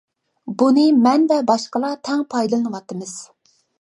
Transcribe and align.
بۇنى 0.61 0.85
مەن 1.07 1.27
ۋە 1.31 1.37
باشقىلار 1.51 1.95
تەڭ 2.09 2.25
پايدىلىنىۋاتىمىز. 2.35 3.15